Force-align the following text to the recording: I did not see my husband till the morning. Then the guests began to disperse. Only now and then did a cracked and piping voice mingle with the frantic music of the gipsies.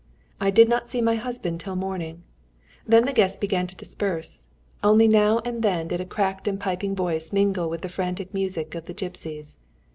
I 0.39 0.49
did 0.49 0.67
not 0.67 0.89
see 0.89 0.99
my 0.99 1.13
husband 1.13 1.59
till 1.59 1.75
the 1.75 1.79
morning. 1.79 2.23
Then 2.87 3.05
the 3.05 3.13
guests 3.13 3.37
began 3.37 3.67
to 3.67 3.75
disperse. 3.75 4.47
Only 4.83 5.07
now 5.07 5.41
and 5.45 5.61
then 5.61 5.89
did 5.89 6.01
a 6.01 6.05
cracked 6.05 6.47
and 6.47 6.59
piping 6.59 6.95
voice 6.95 7.31
mingle 7.31 7.69
with 7.69 7.81
the 7.83 7.87
frantic 7.87 8.33
music 8.33 8.73
of 8.73 8.87
the 8.87 8.95
gipsies. 8.95 9.59